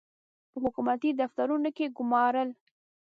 په 0.51 0.57
حکومتي 0.63 1.09
دفترونو 1.21 1.69
کې 1.77 1.93
ګومارل. 1.97 2.49